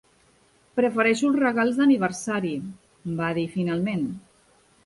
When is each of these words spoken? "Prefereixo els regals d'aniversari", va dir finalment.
"Prefereixo 0.79 1.27
els 1.29 1.37
regals 1.43 1.77
d'aniversari", 1.81 2.57
va 3.23 3.29
dir 3.41 3.47
finalment. 3.59 4.11